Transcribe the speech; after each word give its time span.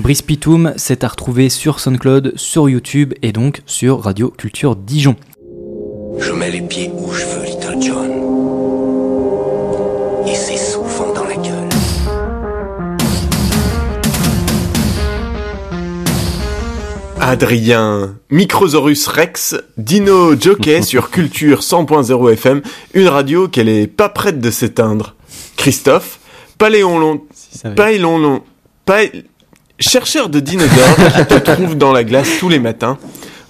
Brice 0.00 0.22
Pitoum, 0.22 0.72
c'est 0.76 1.04
à 1.04 1.08
retrouver 1.08 1.50
sur 1.50 1.78
SoundCloud, 1.78 2.32
sur 2.36 2.70
YouTube 2.70 3.12
et 3.20 3.32
donc 3.32 3.60
sur 3.66 4.00
Radio 4.00 4.30
Culture 4.30 4.74
Dijon. 4.74 5.14
Je 6.18 6.32
mets 6.32 6.50
les 6.50 6.62
pieds 6.62 6.90
où 6.96 7.12
je 7.12 7.26
veux, 7.26 7.44
Little 7.44 7.76
John. 7.82 8.10
Et 10.26 10.34
c'est 10.34 10.56
souvent 10.56 11.12
dans 11.12 11.24
la 11.24 11.36
gueule. 11.36 11.68
Adrien, 17.20 18.16
Microsaurus 18.30 19.06
Rex, 19.06 19.54
Dino 19.76 20.34
Jockey 20.34 20.80
sur 20.82 21.10
Culture 21.10 21.60
100.0 21.60 22.32
FM, 22.32 22.62
une 22.94 23.08
radio 23.08 23.48
qu'elle 23.48 23.68
est 23.68 23.86
pas 23.86 24.08
prête 24.08 24.40
de 24.40 24.50
s'éteindre. 24.50 25.14
Christophe, 25.58 26.20
Paléon 26.56 27.20
Paléon 27.76 28.40
chercheur 29.80 30.28
de 30.28 30.40
dinosaures 30.40 30.96
qui 31.16 31.26
te 31.26 31.38
trouve 31.38 31.76
dans 31.76 31.92
la 31.92 32.04
glace 32.04 32.28
tous 32.38 32.48
les 32.48 32.58
matins, 32.58 32.98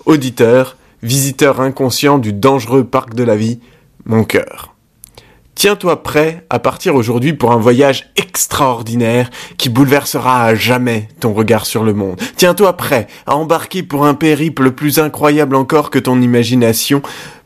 auditeur, 0.07 0.77
visiteur 1.03 1.61
inconscient 1.61 2.19
du 2.19 2.33
dangereux 2.33 2.85
parc 2.85 3.15
de 3.15 3.25
la 3.25 3.37
vie, 3.37 3.61
mon 4.07 4.25
cœur. 4.25 4.75
Tiens-toi 5.57 6.03
prêt 6.03 6.47
à 6.49 6.59
partir 6.59 6.95
aujourd'hui 6.95 7.35
pour 7.35 7.53
un 7.53 7.59
voyage 7.59 8.11
extraordinaire 8.17 9.29
qui 9.59 9.69
bouleversera 9.69 10.45
à 10.45 10.55
jamais 10.55 11.09
ton 11.19 11.35
regard 11.35 11.67
sur 11.67 11.85
le 11.85 11.93
monde. 11.93 12.19
Tiens-toi 12.37 12.77
prêt 12.77 13.09
à 13.27 13.37
embarquer 13.37 13.83
pour 13.83 14.07
un 14.07 14.15
périple 14.15 14.71
plus 14.71 14.99
incroyable 14.99 15.57
encore 15.57 15.91
que 15.91 15.99
ton 15.99 16.23
imagination, 16.23 17.03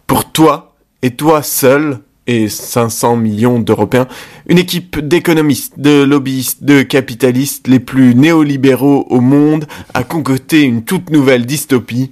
pour 0.07 0.31
toi 0.31 0.77
et 1.03 1.17
toi 1.17 1.43
seul 1.43 2.04
et 2.27 2.49
500 2.49 3.17
millions 3.17 3.59
d'Européens, 3.59 4.09
une 4.49 4.59
équipe 4.59 4.99
d'économistes, 4.99 5.79
de 5.79 6.03
lobbyistes, 6.03 6.65
de 6.65 6.83
capitalistes 6.83 7.69
les 7.69 7.81
plus 7.81 8.15
néolibéraux 8.15 9.07
au 9.11 9.21
monde 9.21 9.67
a 9.93 10.05
concocté 10.05 10.63
une 10.63 10.85
toute 10.85 11.11
nouvelle 11.11 11.47
dystopie, 11.47 12.11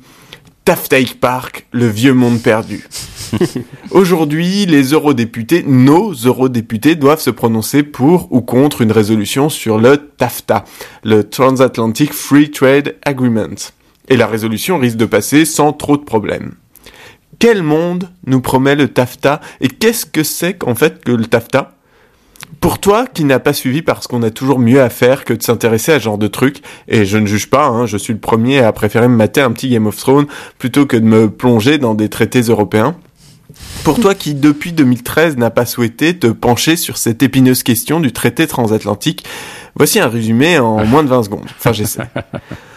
Taftaik 0.65 1.19
Park, 1.19 1.67
le 1.73 1.89
vieux 1.89 2.15
monde 2.15 2.41
perdu. 2.41 2.87
Aujourd'hui, 3.91 4.65
les 4.67 4.93
eurodéputés, 4.93 5.65
nos 5.67 6.13
eurodéputés, 6.13 6.95
doivent 6.95 7.21
se 7.21 7.31
prononcer 7.31 7.83
pour 7.83 8.29
ou 8.31 8.43
contre 8.43 8.83
une 8.83 8.93
résolution 8.93 9.49
sur 9.49 9.79
le 9.79 9.97
TAFTA, 9.97 10.65
le 11.03 11.25
Transatlantic 11.25 12.13
Free 12.13 12.51
Trade 12.51 12.95
Agreement. 13.05 13.73
Et 14.09 14.17
la 14.17 14.29
résolution 14.29 14.79
risque 14.79 14.99
de 14.99 15.07
passer 15.07 15.45
sans 15.45 15.73
trop 15.73 15.97
de 15.97 16.05
problèmes. 16.05 16.55
Quel 17.43 17.65
monde 17.65 18.09
nous 18.25 18.41
promet 18.41 18.77
le 18.77 18.87
TAFTA 18.87 19.41
et 19.61 19.67
qu'est-ce 19.67 20.07
que 20.07 20.23
c'est 20.23 20.55
qu'en 20.55 20.77
fait 20.77 21.03
que 21.03 21.11
le 21.11 21.27
TAFTA 21.27 21.73
pour 22.61 22.79
toi 22.79 23.05
qui 23.13 23.25
n'as 23.25 23.41
pas 23.41 23.53
suivi 23.53 23.83
parce 23.83 24.07
qu'on 24.07 24.23
a 24.23 24.31
toujours 24.31 24.61
mieux 24.61 24.81
à 24.81 24.89
faire 24.89 25.25
que 25.25 25.35
de 25.35 25.43
s'intéresser 25.43 25.91
à 25.91 25.99
ce 25.99 26.05
genre 26.05 26.19
de 26.19 26.29
trucs, 26.29 26.63
et 26.87 27.05
je 27.05 27.19
ne 27.19 27.27
juge 27.27 27.51
pas, 27.51 27.67
hein, 27.67 27.87
je 27.87 27.97
suis 27.97 28.13
le 28.13 28.21
premier 28.21 28.61
à 28.61 28.71
préférer 28.71 29.09
me 29.09 29.17
mater 29.17 29.41
un 29.41 29.51
petit 29.51 29.69
Game 29.69 29.89
of 29.89 29.97
Thrones 29.97 30.29
plutôt 30.57 30.87
que 30.87 30.97
de 30.97 31.05
me 31.05 31.29
plonger 31.29 31.79
dans 31.79 31.97
des 31.97 32.09
traités 32.09 32.43
européens. 32.43 32.95
Pour 33.83 33.99
toi 33.99 34.15
qui, 34.15 34.35
depuis 34.35 34.71
2013, 34.71 35.37
n'a 35.37 35.51
pas 35.51 35.67
souhaité 35.67 36.17
te 36.17 36.29
pencher 36.29 36.77
sur 36.77 36.97
cette 36.97 37.25
épineuse 37.25 37.65
question 37.65 37.99
du 37.99 38.13
traité 38.13 38.47
transatlantique, 38.47 39.25
voici 39.75 39.99
un 39.99 40.07
résumé 40.07 40.61
en 40.61 40.85
moins 40.85 41.03
de 41.03 41.09
20 41.09 41.25
secondes. 41.25 41.49
Enfin, 41.59 41.73
j'essaie. 41.73 42.07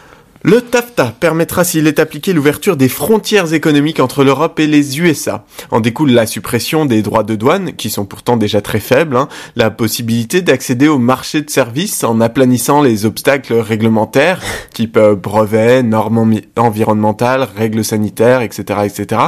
Le 0.48 0.62
TAFTA 0.62 1.12
permettra, 1.20 1.64
s'il 1.64 1.88
est 1.88 1.98
appliqué, 1.98 2.32
l'ouverture 2.32 2.78
des 2.78 2.88
frontières 2.88 3.56
économiques 3.56 4.00
entre 4.00 4.24
l'Europe 4.24 4.60
et 4.60 4.68
les 4.68 5.00
USA. 5.00 5.44
En 5.72 5.80
découle 5.80 6.12
la 6.12 6.28
suppression 6.28 6.86
des 6.86 7.02
droits 7.02 7.24
de 7.24 7.34
douane, 7.34 7.74
qui 7.74 7.90
sont 7.90 8.06
pourtant 8.06 8.38
déjà 8.38 8.62
très 8.62 8.80
faibles, 8.80 9.18
hein, 9.18 9.28
la 9.56 9.72
possibilité 9.72 10.44
d'accéder 10.44 10.88
au 10.88 11.00
marché 11.00 11.42
de 11.42 11.50
services 11.50 12.04
en 12.04 12.22
aplanissant 12.22 12.84
les 12.84 13.08
obstacles 13.08 13.56
réglementaires, 13.56 14.40
type 14.72 14.98
euh, 14.98 15.16
brevets, 15.16 15.82
normes 15.82 16.40
environnementales, 16.58 17.48
règles 17.58 17.84
sanitaires, 17.84 18.44
etc., 18.44 18.82
etc., 18.86 19.22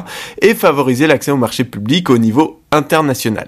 et 0.43 0.53
favoriser 0.53 1.07
l'accès 1.07 1.31
au 1.31 1.37
marché 1.37 1.63
public 1.63 2.11
au 2.11 2.19
niveau 2.19 2.61
international. 2.71 3.47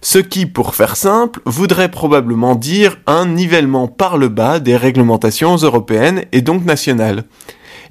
Ce 0.00 0.18
qui, 0.18 0.46
pour 0.46 0.74
faire 0.74 0.96
simple, 0.96 1.40
voudrait 1.44 1.90
probablement 1.90 2.54
dire 2.54 2.98
un 3.06 3.26
nivellement 3.26 3.88
par 3.88 4.16
le 4.16 4.28
bas 4.28 4.60
des 4.60 4.76
réglementations 4.76 5.56
européennes 5.56 6.24
et 6.32 6.40
donc 6.40 6.64
nationales. 6.64 7.24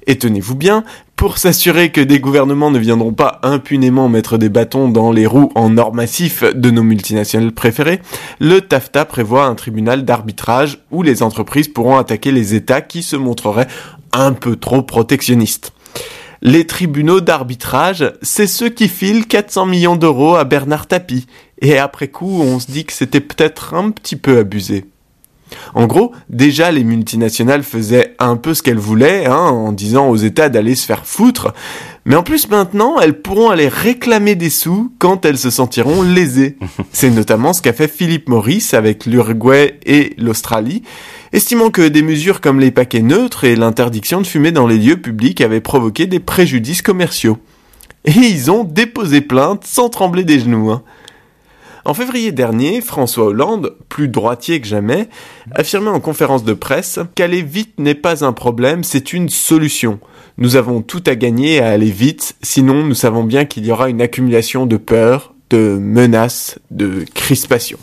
Et 0.06 0.16
tenez-vous 0.16 0.54
bien, 0.54 0.84
pour 1.16 1.36
s'assurer 1.36 1.92
que 1.92 2.00
des 2.00 2.18
gouvernements 2.18 2.70
ne 2.70 2.78
viendront 2.78 3.12
pas 3.12 3.40
impunément 3.42 4.08
mettre 4.08 4.38
des 4.38 4.48
bâtons 4.48 4.88
dans 4.88 5.12
les 5.12 5.26
roues 5.26 5.52
en 5.54 5.76
or 5.76 5.92
massif 5.92 6.44
de 6.44 6.70
nos 6.70 6.82
multinationales 6.82 7.52
préférées, 7.52 8.00
le 8.40 8.60
TAFTA 8.60 9.04
prévoit 9.04 9.44
un 9.44 9.54
tribunal 9.54 10.06
d'arbitrage 10.06 10.78
où 10.90 11.02
les 11.02 11.22
entreprises 11.22 11.68
pourront 11.68 11.98
attaquer 11.98 12.32
les 12.32 12.54
États 12.54 12.80
qui 12.80 13.02
se 13.02 13.16
montreraient 13.16 13.68
un 14.12 14.32
peu 14.32 14.56
trop 14.56 14.82
protectionnistes. 14.82 15.72
Les 16.40 16.66
tribunaux 16.66 17.20
d'arbitrage, 17.20 18.12
c'est 18.22 18.46
ceux 18.46 18.68
qui 18.68 18.88
filent 18.88 19.26
400 19.26 19.66
millions 19.66 19.96
d'euros 19.96 20.36
à 20.36 20.44
Bernard 20.44 20.86
Tapie, 20.86 21.26
et 21.60 21.78
après 21.78 22.08
coup, 22.08 22.40
on 22.40 22.60
se 22.60 22.70
dit 22.70 22.84
que 22.84 22.92
c'était 22.92 23.20
peut-être 23.20 23.74
un 23.74 23.90
petit 23.90 24.14
peu 24.14 24.38
abusé. 24.38 24.84
En 25.74 25.86
gros, 25.86 26.12
déjà 26.28 26.70
les 26.70 26.84
multinationales 26.84 27.62
faisaient 27.62 28.14
un 28.18 28.36
peu 28.36 28.54
ce 28.54 28.62
qu'elles 28.62 28.78
voulaient, 28.78 29.26
hein, 29.26 29.34
en 29.34 29.72
disant 29.72 30.08
aux 30.08 30.16
États 30.16 30.48
d'aller 30.48 30.74
se 30.74 30.86
faire 30.86 31.06
foutre, 31.06 31.52
mais 32.08 32.16
en 32.16 32.22
plus 32.22 32.48
maintenant, 32.48 32.98
elles 32.98 33.20
pourront 33.20 33.50
aller 33.50 33.68
réclamer 33.68 34.34
des 34.34 34.48
sous 34.48 34.90
quand 34.98 35.26
elles 35.26 35.36
se 35.36 35.50
sentiront 35.50 36.00
lésées. 36.00 36.56
C'est 36.90 37.10
notamment 37.10 37.52
ce 37.52 37.60
qu'a 37.60 37.74
fait 37.74 37.86
Philippe 37.86 38.30
Maurice 38.30 38.72
avec 38.72 39.04
l'Uruguay 39.04 39.78
et 39.84 40.14
l'Australie, 40.16 40.82
estimant 41.34 41.68
que 41.68 41.86
des 41.86 42.00
mesures 42.00 42.40
comme 42.40 42.60
les 42.60 42.70
paquets 42.70 43.02
neutres 43.02 43.44
et 43.44 43.56
l'interdiction 43.56 44.22
de 44.22 44.26
fumer 44.26 44.52
dans 44.52 44.66
les 44.66 44.78
lieux 44.78 44.96
publics 44.96 45.42
avaient 45.42 45.60
provoqué 45.60 46.06
des 46.06 46.18
préjudices 46.18 46.80
commerciaux. 46.80 47.36
Et 48.06 48.12
ils 48.12 48.50
ont 48.50 48.64
déposé 48.64 49.20
plainte 49.20 49.64
sans 49.66 49.90
trembler 49.90 50.24
des 50.24 50.40
genoux. 50.40 50.70
Hein. 50.70 50.82
En 51.84 51.94
février 51.94 52.32
dernier, 52.32 52.80
François 52.80 53.26
Hollande, 53.26 53.74
plus 53.88 54.08
droitier 54.08 54.60
que 54.60 54.66
jamais, 54.66 55.08
affirmait 55.54 55.90
en 55.90 56.00
conférence 56.00 56.44
de 56.44 56.52
presse 56.52 56.98
qu'aller 57.14 57.42
vite 57.42 57.78
n'est 57.78 57.94
pas 57.94 58.24
un 58.24 58.32
problème, 58.32 58.84
c'est 58.84 59.12
une 59.12 59.28
solution. 59.28 60.00
Nous 60.36 60.56
avons 60.56 60.82
tout 60.82 61.02
à 61.06 61.14
gagner 61.14 61.60
à 61.60 61.70
aller 61.70 61.90
vite, 61.90 62.36
sinon 62.42 62.84
nous 62.84 62.94
savons 62.94 63.24
bien 63.24 63.44
qu'il 63.44 63.66
y 63.66 63.72
aura 63.72 63.88
une 63.88 64.00
accumulation 64.00 64.66
de 64.66 64.76
peur, 64.76 65.34
de 65.50 65.78
menaces, 65.80 66.58
de 66.70 67.04
crispation. 67.14 67.78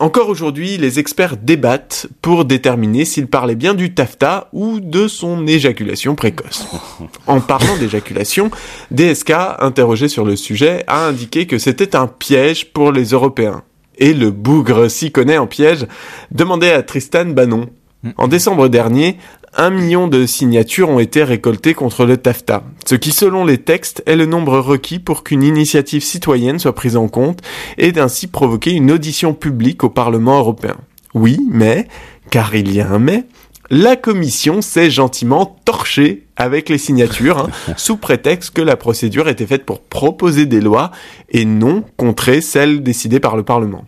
Encore 0.00 0.30
aujourd'hui, 0.30 0.78
les 0.78 0.98
experts 0.98 1.36
débattent 1.36 2.06
pour 2.22 2.46
déterminer 2.46 3.04
s'il 3.04 3.26
parlait 3.26 3.54
bien 3.54 3.74
du 3.74 3.92
taffeta 3.92 4.48
ou 4.54 4.80
de 4.80 5.06
son 5.06 5.46
éjaculation 5.46 6.14
précoce. 6.14 6.66
En 7.26 7.40
parlant 7.40 7.76
d'éjaculation, 7.76 8.50
DSK, 8.90 9.32
interrogé 9.58 10.08
sur 10.08 10.24
le 10.24 10.36
sujet, 10.36 10.84
a 10.86 11.06
indiqué 11.06 11.46
que 11.46 11.58
c'était 11.58 11.94
un 11.94 12.06
piège 12.06 12.72
pour 12.72 12.92
les 12.92 13.10
Européens. 13.10 13.62
Et 13.98 14.14
le 14.14 14.30
bougre 14.30 14.88
s'y 14.88 15.12
connaît 15.12 15.36
en 15.36 15.46
piège, 15.46 15.86
demandait 16.30 16.72
à 16.72 16.82
Tristan 16.82 17.26
Bannon. 17.26 17.68
En 18.16 18.26
décembre 18.26 18.68
dernier, 18.68 19.18
un 19.56 19.70
million 19.70 20.06
de 20.06 20.26
signatures 20.26 20.88
ont 20.88 21.00
été 21.00 21.24
récoltées 21.24 21.74
contre 21.74 22.04
le 22.04 22.16
TAFTA, 22.16 22.62
ce 22.86 22.94
qui 22.94 23.10
selon 23.10 23.44
les 23.44 23.58
textes 23.58 24.02
est 24.06 24.16
le 24.16 24.26
nombre 24.26 24.58
requis 24.58 24.98
pour 24.98 25.24
qu'une 25.24 25.42
initiative 25.42 26.02
citoyenne 26.02 26.58
soit 26.58 26.74
prise 26.74 26.96
en 26.96 27.08
compte 27.08 27.40
et 27.76 27.92
d'ainsi 27.92 28.26
provoquer 28.26 28.72
une 28.72 28.90
audition 28.90 29.34
publique 29.34 29.82
au 29.84 29.90
Parlement 29.90 30.38
européen. 30.38 30.76
Oui, 31.14 31.40
mais, 31.50 31.88
car 32.30 32.54
il 32.54 32.72
y 32.72 32.80
a 32.80 32.88
un 32.88 33.00
mais, 33.00 33.24
la 33.70 33.96
commission 33.96 34.62
s'est 34.62 34.90
gentiment 34.90 35.58
torchée 35.64 36.26
avec 36.36 36.68
les 36.68 36.78
signatures, 36.78 37.38
hein, 37.38 37.50
sous 37.76 37.96
prétexte 37.96 38.54
que 38.54 38.62
la 38.62 38.76
procédure 38.76 39.28
était 39.28 39.46
faite 39.46 39.64
pour 39.64 39.80
proposer 39.80 40.46
des 40.46 40.60
lois 40.60 40.90
et 41.28 41.44
non 41.44 41.84
contrer 41.96 42.40
celles 42.40 42.82
décidées 42.82 43.20
par 43.20 43.36
le 43.36 43.42
Parlement. 43.42 43.84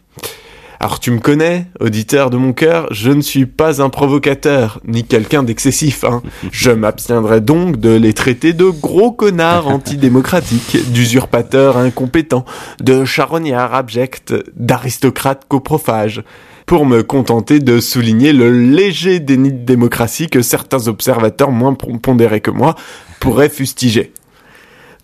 Alors 0.82 0.98
tu 0.98 1.12
me 1.12 1.20
connais, 1.20 1.66
auditeur 1.78 2.28
de 2.28 2.36
mon 2.36 2.52
cœur, 2.52 2.88
je 2.90 3.12
ne 3.12 3.20
suis 3.20 3.46
pas 3.46 3.80
un 3.80 3.88
provocateur, 3.88 4.80
ni 4.84 5.04
quelqu'un 5.04 5.44
d'excessif. 5.44 6.02
Hein. 6.02 6.22
Je 6.50 6.72
m'abstiendrai 6.72 7.40
donc 7.40 7.76
de 7.76 7.90
les 7.90 8.12
traiter 8.12 8.52
de 8.52 8.64
gros 8.64 9.12
connards 9.12 9.68
antidémocratiques, 9.68 10.78
d'usurpateurs 10.92 11.76
incompétents, 11.76 12.44
de 12.80 13.04
charognards 13.04 13.72
abjects, 13.74 14.34
d'aristocrates 14.56 15.44
coprophages 15.46 16.24
pour 16.66 16.84
me 16.84 17.04
contenter 17.04 17.60
de 17.60 17.78
souligner 17.78 18.32
le 18.32 18.50
léger 18.50 19.20
déni 19.20 19.52
de 19.52 19.64
démocratie 19.64 20.26
que 20.26 20.42
certains 20.42 20.88
observateurs 20.88 21.52
moins 21.52 21.74
pondérés 21.74 22.40
que 22.40 22.50
moi 22.50 22.74
pourraient 23.20 23.50
fustiger. 23.50 24.12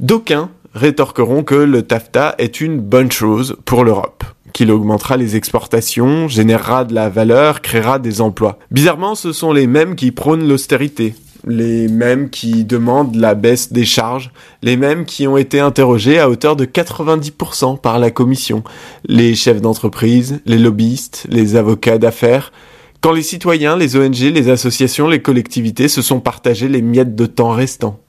D'aucuns 0.00 0.50
rétorqueront 0.74 1.44
que 1.44 1.54
le 1.54 1.82
TAFTA 1.82 2.34
est 2.38 2.60
une 2.60 2.80
bonne 2.80 3.12
chose 3.12 3.56
pour 3.64 3.84
l'Europe 3.84 4.24
qu'il 4.58 4.72
augmentera 4.72 5.16
les 5.16 5.36
exportations, 5.36 6.26
générera 6.26 6.84
de 6.84 6.92
la 6.92 7.08
valeur, 7.08 7.62
créera 7.62 8.00
des 8.00 8.20
emplois. 8.20 8.58
Bizarrement, 8.72 9.14
ce 9.14 9.32
sont 9.32 9.52
les 9.52 9.68
mêmes 9.68 9.94
qui 9.94 10.10
prônent 10.10 10.48
l'austérité, 10.48 11.14
les 11.46 11.86
mêmes 11.86 12.28
qui 12.28 12.64
demandent 12.64 13.14
la 13.14 13.36
baisse 13.36 13.72
des 13.72 13.84
charges, 13.84 14.32
les 14.64 14.76
mêmes 14.76 15.04
qui 15.04 15.28
ont 15.28 15.36
été 15.36 15.60
interrogés 15.60 16.18
à 16.18 16.28
hauteur 16.28 16.56
de 16.56 16.64
90% 16.64 17.80
par 17.80 18.00
la 18.00 18.10
commission, 18.10 18.64
les 19.06 19.36
chefs 19.36 19.60
d'entreprise, 19.60 20.40
les 20.44 20.58
lobbyistes, 20.58 21.28
les 21.30 21.54
avocats 21.54 21.98
d'affaires, 21.98 22.50
quand 23.00 23.12
les 23.12 23.22
citoyens, 23.22 23.76
les 23.76 23.94
ONG, 23.94 24.18
les 24.18 24.50
associations, 24.50 25.06
les 25.06 25.22
collectivités 25.22 25.86
se 25.86 26.02
sont 26.02 26.18
partagés 26.18 26.68
les 26.68 26.82
miettes 26.82 27.14
de 27.14 27.26
temps 27.26 27.52
restants. 27.52 28.00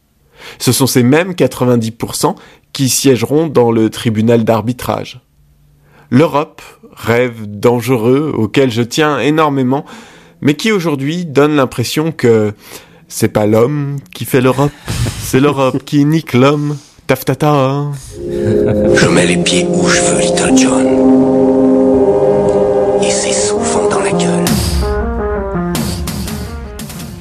Ce 0.58 0.72
sont 0.72 0.88
ces 0.88 1.04
mêmes 1.04 1.34
90% 1.34 2.34
qui 2.74 2.90
siégeront 2.90 3.46
dans 3.46 3.70
le 3.70 3.92
tribunal 3.92 4.44
d'arbitrage. 4.46 5.22
L'Europe, 6.12 6.62
rêve 6.96 7.46
dangereux 7.46 8.34
auquel 8.36 8.72
je 8.72 8.82
tiens 8.82 9.20
énormément, 9.20 9.86
mais 10.42 10.56
qui 10.56 10.72
aujourd'hui 10.72 11.26
donne 11.26 11.56
l'impression 11.56 12.12
que 12.12 12.54
c'est 13.08 13.30
pas 13.30 13.46
l'homme 13.46 13.98
qui 14.14 14.26
fait 14.26 14.42
l'Europe, 14.42 14.72
c'est 15.20 15.40
l'Europe 15.40 15.84
qui 15.86 16.06
nique 16.06 16.34
l'homme. 16.34 16.78
Taftata. 17.08 17.88
Je 18.18 19.08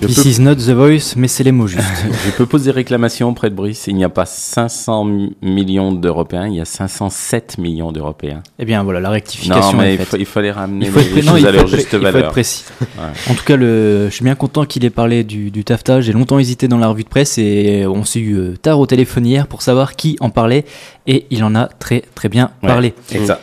This 0.09 0.25
is 0.25 0.41
not 0.41 0.55
the 0.55 0.71
voice, 0.71 1.15
mais 1.17 1.29
c'est 1.29 1.45
les 1.45 1.53
mots 1.53 1.67
justes. 1.67 1.85
je 2.27 2.31
peux 2.31 2.47
poser 2.47 2.71
réclamation 2.71 3.29
auprès 3.29 3.51
de 3.51 3.55
Brice. 3.55 3.85
Il 3.89 3.95
n'y 3.97 4.05
a 4.05 4.09
pas 4.09 4.25
500 4.25 5.07
millions 5.43 5.93
d'Européens, 5.93 6.47
il 6.49 6.55
y 6.55 6.61
a 6.61 6.65
507 6.65 7.59
millions 7.59 7.93
d'Européens. 7.93 8.43
Eh 8.59 8.65
bien 8.65 8.83
voilà, 8.85 9.01
la 9.01 9.11
rectification. 9.11 9.73
Non, 9.73 9.79
mais 9.79 9.95
est 9.97 10.13
il, 10.19 10.25
fallait 10.25 10.51
ramener 10.51 10.87
il 10.87 10.93
faut 10.93 10.99
les, 11.15 11.23
choses 11.23 11.41
il 11.41 11.47
à 11.47 11.53
leur 11.53 11.63
être- 11.63 11.69
juste 11.69 11.89
il 11.93 11.99
faut 11.99 12.03
valeur. 12.03 12.25
être 12.25 12.31
précis. 12.31 12.65
Ouais. 12.81 12.87
En 13.31 13.35
tout 13.35 13.45
cas, 13.45 13.57
le, 13.57 14.07
je 14.09 14.15
suis 14.15 14.25
bien 14.25 14.35
content 14.35 14.65
qu'il 14.65 14.85
ait 14.87 14.91
parlé 14.91 15.25
du, 15.25 15.51
du 15.51 15.63
TAFTA. 15.63 16.01
J'ai 16.01 16.13
longtemps 16.15 16.39
hésité 16.39 16.69
dans 16.69 16.79
la 16.79 16.89
revue 16.89 17.05
de 17.05 17.09
presse 17.09 17.37
et 17.37 17.85
on 17.87 18.05
s'est 18.05 18.21
eu 18.21 18.35
euh, 18.37 18.57
tard 18.57 18.81
au 18.81 18.87
téléphone 18.87 19.27
hier 19.27 19.47
pour 19.47 19.61
savoir 19.61 19.95
qui 19.95 20.17
en 20.21 20.31
parlait 20.31 20.65
et 21.07 21.27
il 21.31 21.45
en 21.45 21.55
a 21.55 21.67
très 21.67 22.03
très 22.15 22.29
bien 22.31 22.51
Ouais, 22.63 22.69
parlé. 22.69 22.95
Exact. 23.13 23.37